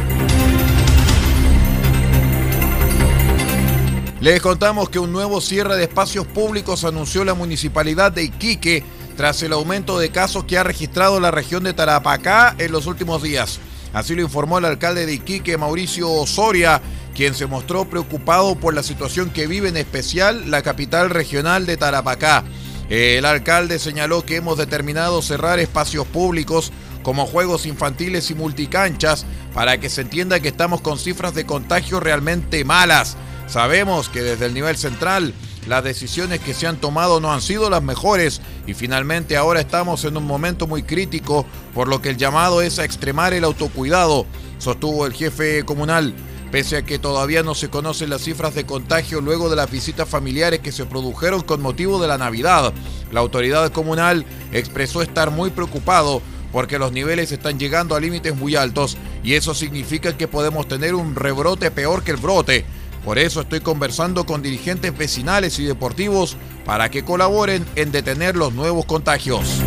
Les 4.21 4.43
contamos 4.43 4.91
que 4.91 4.99
un 4.99 5.13
nuevo 5.13 5.41
cierre 5.41 5.79
de 5.79 5.85
espacios 5.85 6.27
públicos 6.27 6.85
anunció 6.85 7.25
la 7.25 7.33
municipalidad 7.33 8.13
de 8.13 8.25
Iquique 8.25 8.85
tras 9.17 9.43
el 9.43 9.55
aumento 9.55 9.99
de 9.99 10.11
casos 10.11 10.45
que 10.45 10.59
ha 10.59 10.63
registrado 10.63 11.21
la 11.21 11.31
región 11.31 11.65
de 11.65 11.73
Tarapacá 11.73 12.55
en 12.59 12.71
los 12.71 12.87
últimos 12.87 13.23
días. 13.23 13.61
Así 13.95 14.15
lo 14.15 14.21
informó 14.21 14.59
el 14.59 14.67
alcalde 14.67 15.07
de 15.07 15.15
Iquique, 15.15 15.57
Mauricio 15.57 16.11
Osoria, 16.11 16.83
quien 17.15 17.35
se 17.35 17.47
mostró 17.47 17.89
preocupado 17.89 18.57
por 18.57 18.75
la 18.75 18.83
situación 18.83 19.31
que 19.31 19.47
vive 19.47 19.71
en 19.71 19.79
especial 19.79 20.51
la 20.51 20.61
capital 20.61 21.09
regional 21.09 21.65
de 21.65 21.79
Tarapacá. 21.79 22.45
El 22.91 23.25
alcalde 23.25 23.79
señaló 23.79 24.27
que 24.27 24.37
hemos 24.37 24.59
determinado 24.59 25.23
cerrar 25.23 25.59
espacios 25.61 26.07
públicos 26.07 26.73
como 27.03 27.25
juegos 27.25 27.65
infantiles 27.65 28.31
y 28.31 28.35
multicanchas 28.35 29.25
para 29.55 29.81
que 29.81 29.89
se 29.89 30.03
entienda 30.03 30.41
que 30.41 30.49
estamos 30.49 30.83
con 30.83 30.99
cifras 30.99 31.35
de 31.35 31.47
contagio 31.47 32.01
realmente 32.01 32.67
malas. 32.67 33.17
Sabemos 33.51 34.09
que 34.09 34.23
desde 34.23 34.47
el 34.47 34.55
nivel 34.55 34.77
central 34.77 35.35
las 35.67 35.83
decisiones 35.83 36.39
que 36.39 36.55
se 36.55 36.69
han 36.69 36.77
tomado 36.77 37.19
no 37.21 37.33
han 37.33 37.43
sido 37.43 37.69
las 37.69 37.83
mejores 37.83 38.41
y 38.65 38.75
finalmente 38.75 39.37
ahora 39.37 39.59
estamos 39.59 40.05
en 40.05 40.17
un 40.17 40.25
momento 40.25 40.69
muy 40.69 40.85
crítico, 40.85 41.45
por 41.75 41.89
lo 41.89 42.01
que 42.01 42.11
el 42.11 42.17
llamado 42.17 42.63
es 42.63 42.79
a 42.79 42.85
extremar 42.85 43.35
el 43.35 43.43
autocuidado, 43.43 44.25
sostuvo 44.59 45.05
el 45.05 45.15
jefe 45.15 45.65
comunal. 45.65 46.15
Pese 46.53 46.77
a 46.77 46.83
que 46.83 47.01
todavía 47.01 47.43
no 47.43 47.57
se 47.57 47.71
conocen 47.71 48.11
las 48.11 48.23
cifras 48.23 48.55
de 48.55 48.67
contagio 48.67 49.21
luego 49.21 49.51
de 49.51 49.57
las 49.57 49.71
visitas 49.71 50.09
familiares 50.09 50.61
que 50.61 50.73
se 50.73 50.87
produjeron 50.87 51.43
con 51.43 51.61
motivo 51.61 52.01
de 52.01 52.07
la 52.07 52.19
Navidad, 52.19 52.73
la 53.11 53.21
autoridad 53.21 53.73
comunal 53.73 54.27
expresó 54.53 55.03
estar 55.03 55.33
muy 55.33 55.51
preocupado 55.51 56.23
porque 56.53 56.79
los 56.79 56.93
niveles 56.93 57.33
están 57.33 57.59
llegando 57.59 57.97
a 57.97 58.01
límites 58.01 58.37
muy 58.37 58.55
altos 58.55 58.97
y 59.25 59.35
eso 59.35 59.55
significa 59.55 60.17
que 60.17 60.29
podemos 60.29 60.69
tener 60.69 60.95
un 60.95 61.17
rebrote 61.17 61.71
peor 61.73 62.05
que 62.05 62.13
el 62.13 62.17
brote. 62.17 62.65
Por 63.05 63.19
eso 63.19 63.41
estoy 63.41 63.61
conversando 63.61 64.27
con 64.27 64.43
dirigentes 64.43 64.97
vecinales 64.97 65.59
y 65.59 65.65
deportivos 65.65 66.37
para 66.65 66.91
que 66.91 67.05
colaboren 67.05 67.65
en 67.77 67.93
detener 67.93 68.37
los 68.37 68.53
nuevos 68.53 68.85
contagios. 68.85 69.63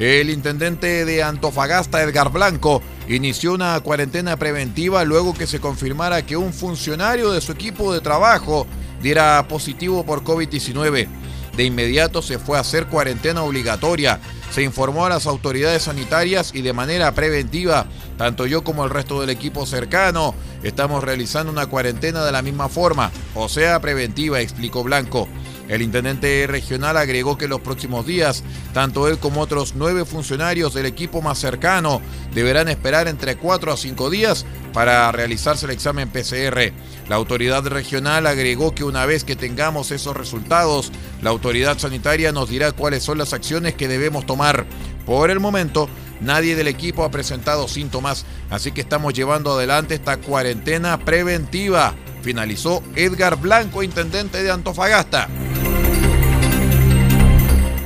El 0.00 0.30
intendente 0.30 1.04
de 1.04 1.22
Antofagasta, 1.22 2.02
Edgar 2.02 2.32
Blanco, 2.32 2.80
inició 3.06 3.52
una 3.52 3.78
cuarentena 3.80 4.38
preventiva 4.38 5.04
luego 5.04 5.34
que 5.34 5.46
se 5.46 5.60
confirmara 5.60 6.24
que 6.24 6.38
un 6.38 6.54
funcionario 6.54 7.32
de 7.32 7.42
su 7.42 7.52
equipo 7.52 7.92
de 7.92 8.00
trabajo 8.00 8.66
diera 9.02 9.46
positivo 9.46 10.06
por 10.06 10.24
COVID-19. 10.24 11.19
De 11.56 11.64
inmediato 11.64 12.22
se 12.22 12.38
fue 12.38 12.56
a 12.56 12.60
hacer 12.60 12.86
cuarentena 12.86 13.42
obligatoria 13.42 14.20
se 14.50 14.62
informó 14.62 15.06
a 15.06 15.08
las 15.08 15.26
autoridades 15.26 15.84
sanitarias 15.84 16.50
y 16.54 16.62
de 16.62 16.72
manera 16.72 17.12
preventiva, 17.14 17.86
tanto 18.18 18.46
yo 18.46 18.64
como 18.64 18.84
el 18.84 18.90
resto 18.90 19.20
del 19.20 19.30
equipo 19.30 19.64
cercano, 19.64 20.34
estamos 20.64 21.04
realizando 21.04 21.52
una 21.52 21.66
cuarentena 21.66 22.24
de 22.24 22.32
la 22.32 22.42
misma 22.42 22.68
forma, 22.68 23.12
o 23.34 23.48
sea, 23.48 23.80
preventiva, 23.80 24.40
explicó 24.40 24.82
Blanco. 24.82 25.28
El 25.70 25.82
intendente 25.82 26.48
regional 26.48 26.96
agregó 26.96 27.38
que 27.38 27.44
en 27.44 27.50
los 27.50 27.60
próximos 27.60 28.04
días, 28.04 28.42
tanto 28.74 29.06
él 29.06 29.18
como 29.18 29.40
otros 29.40 29.74
nueve 29.76 30.04
funcionarios 30.04 30.74
del 30.74 30.84
equipo 30.84 31.22
más 31.22 31.38
cercano 31.38 32.02
deberán 32.34 32.66
esperar 32.66 33.06
entre 33.06 33.36
cuatro 33.36 33.72
a 33.72 33.76
cinco 33.76 34.10
días 34.10 34.44
para 34.72 35.12
realizarse 35.12 35.66
el 35.66 35.70
examen 35.70 36.08
PCR. 36.08 36.72
La 37.08 37.14
autoridad 37.14 37.64
regional 37.68 38.26
agregó 38.26 38.74
que 38.74 38.82
una 38.82 39.06
vez 39.06 39.22
que 39.22 39.36
tengamos 39.36 39.92
esos 39.92 40.16
resultados, 40.16 40.90
la 41.22 41.30
autoridad 41.30 41.78
sanitaria 41.78 42.32
nos 42.32 42.48
dirá 42.48 42.72
cuáles 42.72 43.04
son 43.04 43.18
las 43.18 43.32
acciones 43.32 43.74
que 43.74 43.86
debemos 43.86 44.26
tomar. 44.26 44.66
Por 45.06 45.30
el 45.30 45.38
momento, 45.38 45.88
nadie 46.20 46.56
del 46.56 46.66
equipo 46.66 47.04
ha 47.04 47.12
presentado 47.12 47.68
síntomas, 47.68 48.26
así 48.50 48.72
que 48.72 48.80
estamos 48.80 49.14
llevando 49.14 49.52
adelante 49.52 49.94
esta 49.94 50.16
cuarentena 50.16 50.98
preventiva. 50.98 51.94
Finalizó 52.22 52.82
Edgar 52.96 53.36
Blanco, 53.36 53.84
intendente 53.84 54.42
de 54.42 54.50
Antofagasta. 54.50 55.28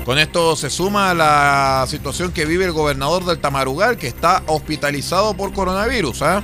Con 0.04 0.18
esto 0.18 0.54
se 0.54 0.68
suma 0.68 1.14
la 1.14 1.86
situación 1.88 2.30
que 2.30 2.44
vive 2.44 2.66
el 2.66 2.72
gobernador 2.72 3.24
del 3.24 3.38
Tamarugal, 3.38 3.96
que 3.96 4.06
está 4.06 4.42
hospitalizado 4.46 5.34
por 5.34 5.54
coronavirus. 5.54 6.20
¿ah? 6.20 6.42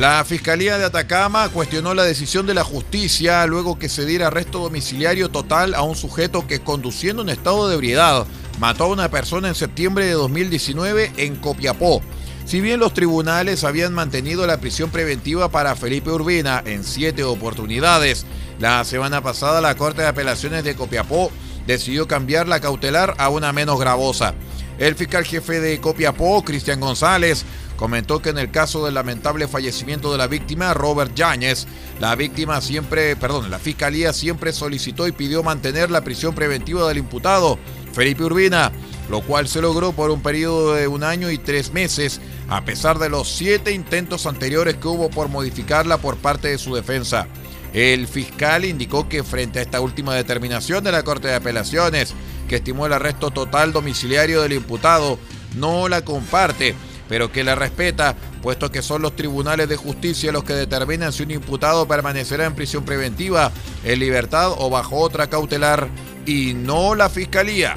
La 0.00 0.24
Fiscalía 0.24 0.78
de 0.78 0.86
Atacama 0.86 1.48
cuestionó 1.50 1.94
la 1.94 2.02
decisión 2.02 2.44
de 2.46 2.54
la 2.54 2.64
justicia 2.64 3.46
luego 3.46 3.78
que 3.78 3.88
se 3.88 4.04
diera 4.04 4.26
arresto 4.26 4.58
domiciliario 4.58 5.28
total 5.28 5.74
a 5.74 5.82
un 5.82 5.94
sujeto 5.94 6.48
que 6.48 6.60
conduciendo 6.60 7.22
en 7.22 7.28
estado 7.28 7.68
de 7.68 7.74
ebriedad 7.76 8.26
mató 8.58 8.84
a 8.84 8.88
una 8.88 9.10
persona 9.10 9.46
en 9.46 9.54
septiembre 9.54 10.06
de 10.06 10.12
2019 10.12 11.12
en 11.18 11.36
Copiapó. 11.36 12.02
Si 12.50 12.60
bien 12.60 12.80
los 12.80 12.94
tribunales 12.94 13.62
habían 13.62 13.92
mantenido 13.92 14.44
la 14.44 14.58
prisión 14.58 14.90
preventiva 14.90 15.52
para 15.52 15.76
Felipe 15.76 16.10
Urbina 16.10 16.60
en 16.66 16.82
siete 16.82 17.22
oportunidades, 17.22 18.26
la 18.58 18.82
semana 18.82 19.22
pasada 19.22 19.60
la 19.60 19.76
Corte 19.76 20.02
de 20.02 20.08
Apelaciones 20.08 20.64
de 20.64 20.74
Copiapó 20.74 21.30
decidió 21.68 22.08
cambiar 22.08 22.48
la 22.48 22.58
cautelar 22.58 23.14
a 23.18 23.28
una 23.28 23.52
menos 23.52 23.78
gravosa. 23.78 24.34
El 24.80 24.96
fiscal 24.96 25.24
jefe 25.24 25.60
de 25.60 25.80
Copiapó, 25.80 26.42
Cristian 26.42 26.80
González, 26.80 27.44
comentó 27.76 28.20
que 28.20 28.30
en 28.30 28.38
el 28.38 28.50
caso 28.50 28.84
del 28.84 28.94
lamentable 28.94 29.46
fallecimiento 29.46 30.10
de 30.10 30.18
la 30.18 30.26
víctima, 30.26 30.74
Robert 30.74 31.14
Yáñez, 31.14 31.68
la 32.00 32.16
víctima 32.16 32.60
siempre, 32.60 33.14
perdón, 33.14 33.48
la 33.52 33.60
fiscalía 33.60 34.12
siempre 34.12 34.52
solicitó 34.52 35.06
y 35.06 35.12
pidió 35.12 35.44
mantener 35.44 35.88
la 35.92 36.00
prisión 36.02 36.34
preventiva 36.34 36.88
del 36.88 36.98
imputado, 36.98 37.60
Felipe 37.92 38.24
Urbina, 38.24 38.72
lo 39.10 39.22
cual 39.22 39.48
se 39.48 39.60
logró 39.60 39.92
por 39.92 40.10
un 40.10 40.22
periodo 40.22 40.74
de 40.74 40.86
un 40.86 41.02
año 41.02 41.30
y 41.30 41.38
tres 41.38 41.72
meses, 41.72 42.20
a 42.48 42.64
pesar 42.64 42.98
de 42.98 43.08
los 43.08 43.28
siete 43.28 43.72
intentos 43.72 44.24
anteriores 44.26 44.76
que 44.76 44.86
hubo 44.86 45.10
por 45.10 45.28
modificarla 45.28 45.98
por 45.98 46.16
parte 46.16 46.48
de 46.48 46.58
su 46.58 46.74
defensa. 46.74 47.26
El 47.72 48.06
fiscal 48.06 48.64
indicó 48.64 49.08
que 49.08 49.24
frente 49.24 49.58
a 49.58 49.62
esta 49.62 49.80
última 49.80 50.14
determinación 50.14 50.82
de 50.84 50.92
la 50.92 51.02
Corte 51.02 51.28
de 51.28 51.34
Apelaciones, 51.34 52.14
que 52.48 52.56
estimó 52.56 52.86
el 52.86 52.92
arresto 52.92 53.30
total 53.30 53.72
domiciliario 53.72 54.42
del 54.42 54.52
imputado, 54.52 55.18
no 55.56 55.88
la 55.88 56.04
comparte, 56.04 56.74
pero 57.08 57.32
que 57.32 57.42
la 57.42 57.56
respeta, 57.56 58.14
puesto 58.42 58.70
que 58.70 58.82
son 58.82 59.02
los 59.02 59.16
tribunales 59.16 59.68
de 59.68 59.76
justicia 59.76 60.30
los 60.30 60.44
que 60.44 60.54
determinan 60.54 61.12
si 61.12 61.24
un 61.24 61.32
imputado 61.32 61.86
permanecerá 61.88 62.46
en 62.46 62.54
prisión 62.54 62.84
preventiva, 62.84 63.50
en 63.84 63.98
libertad 63.98 64.52
o 64.56 64.70
bajo 64.70 64.96
otra 64.98 65.28
cautelar, 65.28 65.88
y 66.26 66.54
no 66.54 66.94
la 66.94 67.08
fiscalía. 67.08 67.76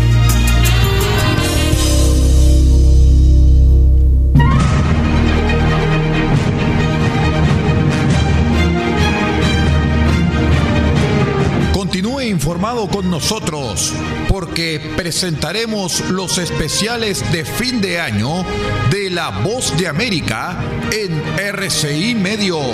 Con 12.91 13.09
nosotros 13.09 13.93
porque 14.27 14.79
presentaremos 14.95 16.09
los 16.09 16.37
especiales 16.37 17.31
de 17.31 17.45
fin 17.45 17.81
de 17.81 17.99
año 17.99 18.45
de 18.89 19.09
La 19.09 19.29
Voz 19.29 19.77
de 19.77 19.87
América 19.87 20.57
en 20.91 21.21
RCI 21.37 22.15
Medios. 22.15 22.65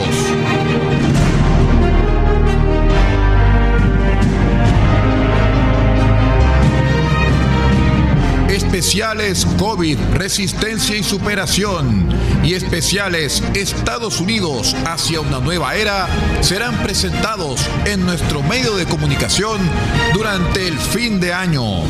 Especiales 8.50 9.46
COVID, 9.58 9.98
resistencia 10.14 10.96
y 10.96 11.04
superación 11.04 12.10
y 12.48 12.54
especiales 12.54 13.44
Estados 13.54 14.22
Unidos 14.22 14.74
hacia 14.86 15.20
una 15.20 15.40
nueva 15.40 15.76
era 15.76 16.08
serán 16.40 16.78
presentados 16.78 17.60
en 17.86 18.06
nuestro 18.06 18.42
medio 18.42 18.78
de 18.78 18.86
comunicación 18.86 19.60
durante 20.14 20.66
el 20.66 20.78
fin 20.78 21.20
de 21.20 21.34
año. 21.34 21.84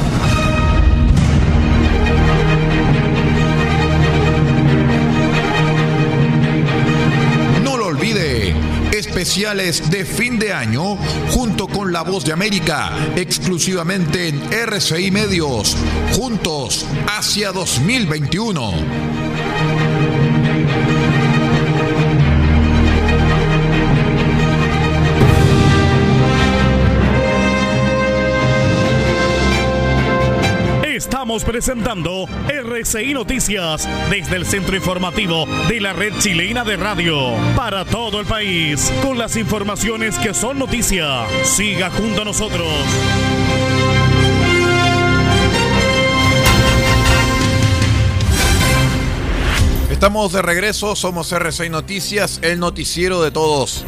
No 7.63 7.77
lo 7.77 7.85
olvide 7.85 8.55
especiales 8.91 9.91
de 9.91 10.05
fin 10.05 10.39
de 10.39 10.53
año 10.53 10.97
junto 11.29 11.67
con 11.67 11.93
La 11.93 12.01
Voz 12.01 12.25
de 12.25 12.33
América, 12.33 12.91
exclusivamente 13.15 14.29
en 14.29 14.41
RCI 14.51 15.11
Medios, 15.11 15.77
juntos 16.13 16.85
hacia 17.07 17.51
2021. 17.51 19.06
Presentando 31.43 32.25
RCI 32.47 33.13
Noticias 33.13 33.87
desde 34.09 34.35
el 34.37 34.45
centro 34.45 34.75
informativo 34.75 35.45
de 35.67 35.79
la 35.79 35.93
red 35.93 36.13
chilena 36.19 36.63
de 36.63 36.77
radio 36.77 37.33
para 37.55 37.85
todo 37.85 38.19
el 38.19 38.25
país 38.25 38.91
con 39.03 39.17
las 39.17 39.35
informaciones 39.35 40.17
que 40.17 40.33
son 40.33 40.57
noticia. 40.57 41.25
Siga 41.43 41.89
junto 41.91 42.23
a 42.23 42.25
nosotros. 42.25 42.67
Estamos 49.91 50.33
de 50.33 50.41
regreso, 50.41 50.95
somos 50.95 51.31
RCI 51.31 51.69
Noticias, 51.69 52.39
el 52.41 52.59
noticiero 52.59 53.21
de 53.21 53.31
todos. 53.31 53.85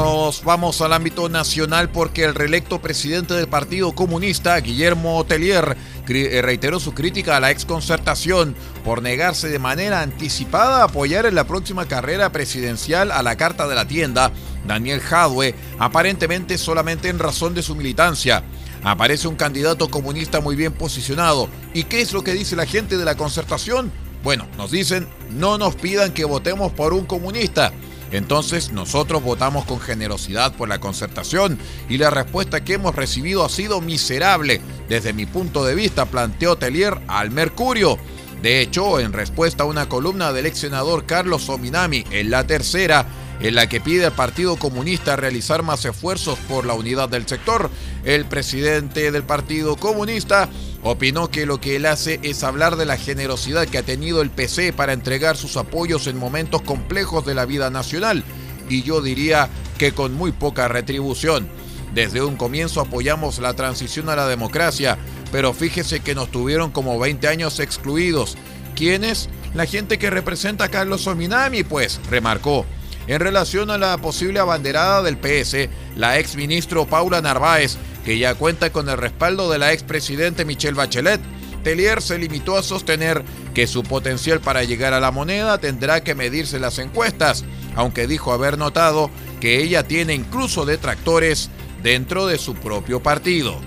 Nos 0.00 0.42
vamos 0.44 0.80
al 0.80 0.94
ámbito 0.94 1.28
nacional 1.28 1.90
porque 1.90 2.24
el 2.24 2.34
reelecto 2.34 2.80
presidente 2.80 3.34
del 3.34 3.48
Partido 3.48 3.92
Comunista, 3.92 4.58
Guillermo 4.58 5.22
Tellier, 5.26 5.76
reiteró 6.06 6.80
su 6.80 6.94
crítica 6.94 7.36
a 7.36 7.40
la 7.40 7.50
exconcertación 7.50 8.56
por 8.82 9.02
negarse 9.02 9.50
de 9.50 9.58
manera 9.58 10.00
anticipada 10.00 10.80
a 10.80 10.84
apoyar 10.84 11.26
en 11.26 11.34
la 11.34 11.46
próxima 11.46 11.86
carrera 11.86 12.32
presidencial 12.32 13.12
a 13.12 13.22
la 13.22 13.36
carta 13.36 13.68
de 13.68 13.74
la 13.74 13.86
tienda, 13.86 14.32
Daniel 14.66 15.00
Jadwe, 15.00 15.54
aparentemente 15.78 16.56
solamente 16.56 17.10
en 17.10 17.18
razón 17.18 17.52
de 17.52 17.62
su 17.62 17.74
militancia. 17.74 18.42
Aparece 18.82 19.28
un 19.28 19.36
candidato 19.36 19.90
comunista 19.90 20.40
muy 20.40 20.56
bien 20.56 20.72
posicionado. 20.72 21.50
¿Y 21.74 21.84
qué 21.84 22.00
es 22.00 22.14
lo 22.14 22.24
que 22.24 22.32
dice 22.32 22.56
la 22.56 22.64
gente 22.64 22.96
de 22.96 23.04
la 23.04 23.18
concertación? 23.18 23.92
Bueno, 24.22 24.46
nos 24.56 24.70
dicen, 24.70 25.06
no 25.30 25.58
nos 25.58 25.76
pidan 25.76 26.14
que 26.14 26.24
votemos 26.24 26.72
por 26.72 26.94
un 26.94 27.04
comunista. 27.04 27.70
Entonces 28.12 28.72
nosotros 28.72 29.22
votamos 29.22 29.64
con 29.64 29.80
generosidad 29.80 30.52
por 30.54 30.68
la 30.68 30.80
concertación 30.80 31.58
y 31.88 31.98
la 31.98 32.10
respuesta 32.10 32.64
que 32.64 32.74
hemos 32.74 32.94
recibido 32.94 33.44
ha 33.44 33.48
sido 33.48 33.80
miserable. 33.80 34.60
Desde 34.88 35.12
mi 35.12 35.26
punto 35.26 35.64
de 35.64 35.74
vista, 35.74 36.06
planteó 36.06 36.56
Telier 36.56 36.98
al 37.06 37.30
Mercurio. 37.30 37.98
De 38.42 38.60
hecho, 38.60 39.00
en 39.00 39.12
respuesta 39.12 39.64
a 39.64 39.66
una 39.66 39.88
columna 39.88 40.32
del 40.32 40.46
ex 40.46 40.58
senador 40.58 41.04
Carlos 41.04 41.48
Ominami 41.48 42.04
en 42.10 42.30
la 42.30 42.46
tercera, 42.46 43.06
en 43.40 43.54
la 43.54 43.68
que 43.68 43.80
pide 43.80 44.06
al 44.06 44.12
Partido 44.12 44.56
Comunista 44.56 45.16
realizar 45.16 45.62
más 45.62 45.84
esfuerzos 45.84 46.38
por 46.48 46.64
la 46.64 46.74
unidad 46.74 47.08
del 47.08 47.26
sector. 47.26 47.70
El 48.04 48.24
presidente 48.24 49.10
del 49.12 49.24
Partido 49.24 49.76
Comunista 49.76 50.48
opinó 50.82 51.30
que 51.30 51.46
lo 51.46 51.60
que 51.60 51.76
él 51.76 51.86
hace 51.86 52.20
es 52.22 52.42
hablar 52.42 52.76
de 52.76 52.86
la 52.86 52.96
generosidad 52.96 53.66
que 53.66 53.78
ha 53.78 53.82
tenido 53.82 54.22
el 54.22 54.30
PC 54.30 54.72
para 54.72 54.92
entregar 54.92 55.36
sus 55.36 55.56
apoyos 55.56 56.06
en 56.06 56.18
momentos 56.18 56.62
complejos 56.62 57.24
de 57.26 57.34
la 57.34 57.44
vida 57.44 57.70
nacional, 57.70 58.24
y 58.68 58.82
yo 58.82 59.00
diría 59.00 59.48
que 59.78 59.92
con 59.92 60.14
muy 60.14 60.32
poca 60.32 60.68
retribución. 60.68 61.48
Desde 61.94 62.22
un 62.22 62.36
comienzo 62.36 62.80
apoyamos 62.80 63.38
la 63.40 63.54
transición 63.54 64.08
a 64.08 64.16
la 64.16 64.28
democracia, 64.28 64.96
pero 65.32 65.52
fíjese 65.52 66.00
que 66.00 66.14
nos 66.14 66.30
tuvieron 66.30 66.70
como 66.70 66.98
20 66.98 67.26
años 67.28 67.58
excluidos. 67.58 68.36
¿Quiénes? 68.76 69.28
La 69.54 69.66
gente 69.66 69.98
que 69.98 70.10
representa 70.10 70.64
a 70.64 70.68
Carlos 70.68 71.06
Ominami, 71.08 71.64
pues, 71.64 72.00
remarcó. 72.08 72.64
En 73.08 73.18
relación 73.18 73.70
a 73.70 73.78
la 73.78 73.98
posible 73.98 74.38
abanderada 74.38 75.02
del 75.02 75.18
PS, 75.18 75.68
la 75.96 76.18
ex 76.20 76.36
ministro 76.36 76.86
Paula 76.86 77.20
Narváez, 77.20 77.76
que 78.04 78.18
ya 78.18 78.34
cuenta 78.34 78.70
con 78.70 78.88
el 78.88 78.96
respaldo 78.96 79.50
de 79.50 79.58
la 79.58 79.72
expresidente 79.72 80.44
Michelle 80.44 80.76
Bachelet, 80.76 81.20
Tellier 81.62 82.00
se 82.00 82.18
limitó 82.18 82.56
a 82.56 82.62
sostener 82.62 83.22
que 83.54 83.66
su 83.66 83.82
potencial 83.82 84.40
para 84.40 84.64
llegar 84.64 84.94
a 84.94 85.00
la 85.00 85.10
moneda 85.10 85.58
tendrá 85.58 86.02
que 86.02 86.14
medirse 86.14 86.58
las 86.58 86.78
encuestas, 86.78 87.44
aunque 87.76 88.06
dijo 88.06 88.32
haber 88.32 88.56
notado 88.56 89.10
que 89.40 89.62
ella 89.62 89.82
tiene 89.82 90.14
incluso 90.14 90.64
detractores 90.64 91.50
dentro 91.82 92.26
de 92.26 92.38
su 92.38 92.54
propio 92.54 93.02
partido. 93.02 93.60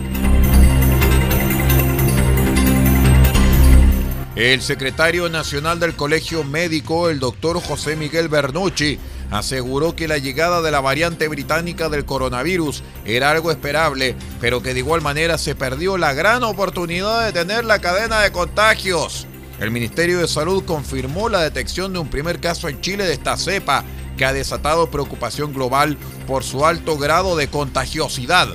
El 4.36 4.64
secretario 4.64 5.30
nacional 5.30 5.80
del 5.80 5.96
Colegio 5.96 6.44
Médico, 6.44 7.10
el 7.10 7.20
doctor 7.20 7.62
José 7.62 7.96
Miguel 7.96 8.30
Bernucci, 8.30 8.98
aseguró 9.34 9.96
que 9.96 10.08
la 10.08 10.20
llegada 10.20 10.62
de 10.62 10.70
la 10.70 10.80
variante 10.80 11.28
británica 11.28 11.90
del 11.90 12.06
coronavirus 12.06 12.84
era 13.04 13.32
algo 13.32 13.50
esperable, 13.50 14.16
pero 14.40 14.62
que 14.62 14.76
de 14.76 14.80
igual 14.82 15.02
manera 15.02 15.40
se 15.40 15.56
perdió 15.56 15.98
la 15.98 16.14
gran 16.14 16.44
oportunidad 16.44 17.26
de 17.26 17.34
tener 17.34 17.66
la 17.66 17.80
cadena 17.80 18.20
de 18.22 18.32
contagios. 18.32 19.26
El 19.60 19.72
Ministerio 19.72 20.20
de 20.20 20.28
Salud 20.28 20.64
confirmó 20.66 21.30
la 21.30 21.42
detección 21.42 21.94
de 21.94 22.00
un 22.00 22.10
primer 22.10 22.40
caso 22.40 22.70
en 22.70 22.80
Chile 22.82 23.06
de 23.06 23.14
esta 23.14 23.36
cepa, 23.36 23.84
que 24.18 24.26
ha 24.26 24.34
desatado 24.34 24.92
preocupación 24.92 25.52
global 25.52 25.98
por 26.28 26.44
su 26.44 26.68
alto 26.68 27.00
grado 27.00 27.36
de 27.36 27.48
contagiosidad. 27.48 28.50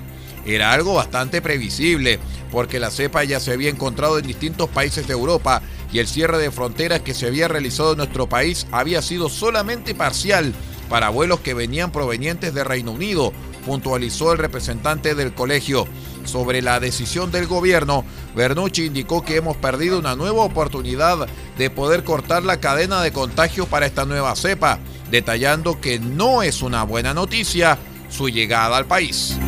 Era 0.46 0.72
algo 0.72 0.94
bastante 0.94 1.42
previsible, 1.42 2.20
porque 2.52 2.78
la 2.78 2.92
cepa 2.92 3.24
ya 3.24 3.40
se 3.40 3.52
había 3.52 3.68
encontrado 3.68 4.18
en 4.18 4.26
distintos 4.26 4.68
países 4.68 5.08
de 5.08 5.12
Europa 5.12 5.60
y 5.92 5.98
el 5.98 6.06
cierre 6.06 6.38
de 6.38 6.50
fronteras 6.50 7.00
que 7.00 7.14
se 7.14 7.26
había 7.26 7.48
realizado 7.48 7.92
en 7.92 7.98
nuestro 7.98 8.28
país 8.28 8.66
había 8.72 9.02
sido 9.02 9.28
solamente 9.28 9.94
parcial 9.94 10.54
para 10.88 11.10
vuelos 11.10 11.40
que 11.40 11.54
venían 11.54 11.92
provenientes 11.92 12.54
de 12.54 12.64
Reino 12.64 12.92
Unido, 12.92 13.32
puntualizó 13.66 14.32
el 14.32 14.38
representante 14.38 15.14
del 15.14 15.34
colegio. 15.34 15.86
Sobre 16.24 16.62
la 16.62 16.80
decisión 16.80 17.30
del 17.30 17.46
gobierno, 17.46 18.04
Bernucci 18.34 18.86
indicó 18.86 19.22
que 19.22 19.36
hemos 19.36 19.56
perdido 19.56 19.98
una 19.98 20.16
nueva 20.16 20.42
oportunidad 20.42 21.26
de 21.56 21.70
poder 21.70 22.04
cortar 22.04 22.42
la 22.42 22.60
cadena 22.60 23.02
de 23.02 23.12
contagio 23.12 23.66
para 23.66 23.86
esta 23.86 24.04
nueva 24.04 24.34
cepa, 24.36 24.78
detallando 25.10 25.80
que 25.80 25.98
no 25.98 26.42
es 26.42 26.62
una 26.62 26.82
buena 26.84 27.14
noticia 27.14 27.78
su 28.10 28.28
llegada 28.28 28.76
al 28.76 28.86
país. 28.86 29.38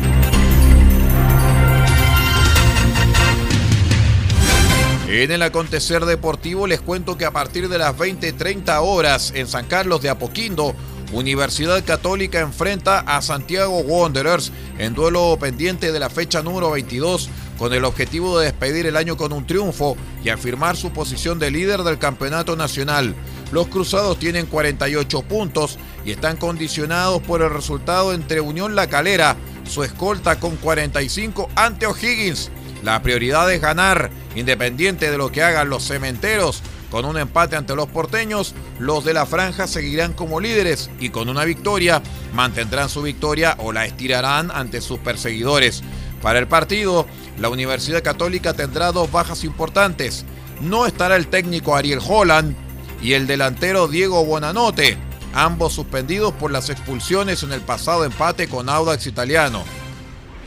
En 5.13 5.29
el 5.29 5.41
acontecer 5.41 6.05
deportivo 6.05 6.67
les 6.67 6.79
cuento 6.79 7.17
que 7.17 7.25
a 7.25 7.31
partir 7.31 7.67
de 7.67 7.77
las 7.77 7.97
20:30 7.97 8.79
horas 8.79 9.33
en 9.35 9.45
San 9.45 9.65
Carlos 9.65 10.01
de 10.01 10.07
Apoquindo, 10.07 10.73
Universidad 11.11 11.83
Católica 11.83 12.39
enfrenta 12.39 12.99
a 12.99 13.21
Santiago 13.21 13.79
Wanderers 13.79 14.53
en 14.77 14.93
duelo 14.93 15.37
pendiente 15.37 15.91
de 15.91 15.99
la 15.99 16.09
fecha 16.09 16.41
número 16.41 16.71
22 16.71 17.29
con 17.57 17.73
el 17.73 17.83
objetivo 17.83 18.39
de 18.39 18.45
despedir 18.45 18.85
el 18.85 18.95
año 18.95 19.17
con 19.17 19.33
un 19.33 19.45
triunfo 19.45 19.97
y 20.23 20.29
afirmar 20.29 20.77
su 20.77 20.91
posición 20.91 21.39
de 21.39 21.51
líder 21.51 21.83
del 21.83 21.99
campeonato 21.99 22.55
nacional. 22.55 23.13
Los 23.51 23.67
Cruzados 23.67 24.17
tienen 24.17 24.45
48 24.45 25.23
puntos 25.23 25.77
y 26.05 26.11
están 26.11 26.37
condicionados 26.37 27.21
por 27.21 27.41
el 27.41 27.49
resultado 27.49 28.13
entre 28.13 28.39
Unión 28.39 28.77
La 28.77 28.87
Calera, 28.87 29.35
su 29.69 29.83
escolta 29.83 30.39
con 30.39 30.55
45 30.55 31.49
ante 31.57 31.85
O'Higgins. 31.85 32.49
La 32.81 33.01
prioridad 33.03 33.51
es 33.51 33.61
ganar, 33.61 34.09
independiente 34.35 35.11
de 35.11 35.17
lo 35.17 35.31
que 35.31 35.43
hagan 35.43 35.69
los 35.69 35.87
cementeros. 35.87 36.61
Con 36.89 37.05
un 37.05 37.17
empate 37.17 37.55
ante 37.55 37.75
los 37.75 37.87
porteños, 37.87 38.53
los 38.79 39.05
de 39.05 39.13
la 39.13 39.25
franja 39.25 39.67
seguirán 39.67 40.13
como 40.13 40.39
líderes 40.39 40.89
y 40.99 41.09
con 41.09 41.29
una 41.29 41.45
victoria 41.45 42.01
mantendrán 42.33 42.89
su 42.89 43.01
victoria 43.01 43.55
o 43.59 43.71
la 43.71 43.85
estirarán 43.85 44.51
ante 44.51 44.81
sus 44.81 44.99
perseguidores. 44.99 45.83
Para 46.21 46.39
el 46.39 46.47
partido, 46.47 47.07
la 47.39 47.49
Universidad 47.49 48.03
Católica 48.03 48.53
tendrá 48.53 48.91
dos 48.91 49.11
bajas 49.11 49.43
importantes. 49.43 50.25
No 50.59 50.85
estará 50.85 51.15
el 51.15 51.27
técnico 51.27 51.75
Ariel 51.75 51.99
Holland 52.05 52.55
y 53.01 53.13
el 53.13 53.25
delantero 53.25 53.87
Diego 53.87 54.23
Bonanote, 54.25 54.97
ambos 55.33 55.73
suspendidos 55.73 56.33
por 56.33 56.51
las 56.51 56.69
expulsiones 56.69 57.41
en 57.43 57.51
el 57.51 57.61
pasado 57.61 58.05
empate 58.05 58.47
con 58.47 58.69
Audax 58.69 59.07
Italiano. 59.07 59.63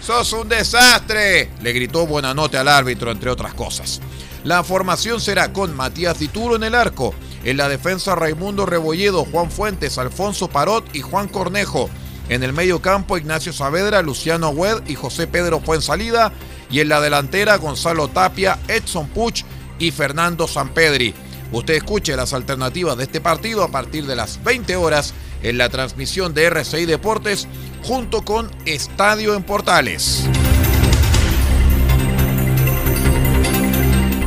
¡Sos 0.04 0.34
un 0.34 0.50
desastre! 0.50 1.48
le 1.62 1.72
gritó 1.72 2.06
Buenanote 2.06 2.58
al 2.58 2.68
árbitro, 2.68 3.10
entre 3.10 3.30
otras 3.30 3.54
cosas. 3.54 4.02
La 4.42 4.62
formación 4.62 5.18
será 5.18 5.50
con 5.54 5.74
Matías 5.74 6.18
Dituro 6.18 6.56
en 6.56 6.62
el 6.62 6.74
arco, 6.74 7.14
en 7.42 7.56
la 7.56 7.70
defensa 7.70 8.14
Raimundo 8.14 8.66
Rebolledo, 8.66 9.24
Juan 9.24 9.50
Fuentes, 9.50 9.96
Alfonso 9.96 10.48
Parot 10.48 10.94
y 10.94 11.00
Juan 11.00 11.28
Cornejo. 11.28 11.88
En 12.28 12.42
el 12.42 12.52
medio 12.52 12.82
campo 12.82 13.16
Ignacio 13.16 13.54
Saavedra, 13.54 14.02
Luciano 14.02 14.50
Wed 14.50 14.86
y 14.86 14.94
José 14.94 15.26
Pedro 15.26 15.60
Fuensalida. 15.60 16.32
Y 16.70 16.80
en 16.80 16.90
la 16.90 17.00
delantera 17.00 17.56
Gonzalo 17.56 18.08
Tapia, 18.08 18.58
Edson 18.68 19.08
Puch 19.08 19.42
y 19.78 19.90
Fernando 19.90 20.46
Sampedri. 20.46 21.14
Usted 21.50 21.74
escuche 21.74 22.14
las 22.14 22.34
alternativas 22.34 22.98
de 22.98 23.04
este 23.04 23.22
partido 23.22 23.62
a 23.62 23.68
partir 23.68 24.06
de 24.06 24.16
las 24.16 24.42
20 24.44 24.76
horas 24.76 25.14
en 25.42 25.56
la 25.56 25.68
transmisión 25.68 26.34
de 26.34 26.44
RCI 26.44 26.84
Deportes 26.84 27.46
junto 27.84 28.24
con 28.24 28.50
Estadio 28.64 29.34
en 29.34 29.42
Portales. 29.42 30.24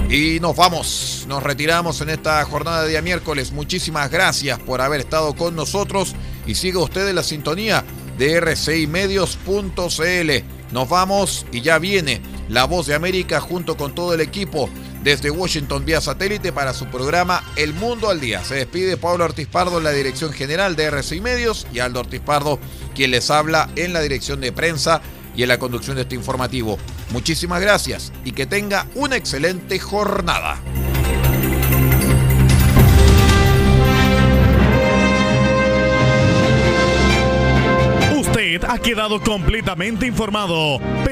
Y 0.10 0.39
nos 0.39 0.56
vamos, 0.56 1.26
nos 1.28 1.43
retiramos 1.43 2.00
en 2.02 2.10
esta 2.10 2.43
jornada 2.46 2.84
de 2.84 2.89
día 2.89 3.02
miércoles. 3.02 3.52
Muchísimas 3.52 4.10
gracias 4.10 4.60
por 4.60 4.80
haber 4.80 5.02
estado 5.02 5.36
con 5.36 5.56
nosotros 5.56 6.15
y 6.46 6.56
siga 6.56 6.80
usted 6.80 7.10
en 7.10 7.15
la 7.15 7.24
sintonía 7.24 7.84
de 8.17 8.39
rcimedios.cl. 8.39 10.32
Nos 10.72 10.89
vamos 10.89 11.46
y 11.52 11.62
ya 11.62 11.80
viene 11.80 12.22
la 12.50 12.65
voz 12.65 12.86
de 12.86 12.96
América 12.96 13.41
junto 13.41 13.76
con 13.76 13.93
todo 13.93 14.13
el 14.13 14.22
equipo 14.22 14.70
desde 15.08 15.32
Washington 15.32 15.86
vía 15.86 16.02
satélite 16.02 16.52
para 16.52 16.74
su 16.74 16.88
programa 16.88 17.41
El 17.56 17.74
Mundo 17.74 18.10
al 18.10 18.20
Día. 18.20 18.43
Se 18.43 18.56
despide 18.56 18.98
Pablo 18.98 19.24
Ortiz 19.24 19.48
Pardo 19.48 19.78
en 19.78 19.86
la 19.86 19.91
dirección 19.91 20.34
general 20.34 20.76
de 20.76 20.84
RCI 20.84 21.22
Medios 21.22 21.65
y 21.72 21.80
Aldo 21.80 22.02
Ortiz 22.02 22.20
Pardo 22.20 22.60
quien 22.93 23.12
les 23.12 23.32
habla 23.32 23.70
en 23.78 23.93
la 23.93 24.02
dirección 24.02 24.41
de 24.41 24.52
prensa 24.52 25.00
y 25.34 25.43
en 25.43 25.48
la 25.48 25.60
conducción 25.60 25.96
de 25.96 26.02
este 26.02 26.15
informativo. 26.15 26.78
Muchísimas 27.12 27.62
gracias 27.62 28.12
y 28.26 28.34
que 28.34 28.48
tenga 28.48 28.86
una 28.96 29.15
excelente 29.15 29.80
jornada. 29.80 30.62
ha 38.67 38.78
quedado 38.80 39.22
completamente 39.22 40.06
informado, 40.06 40.80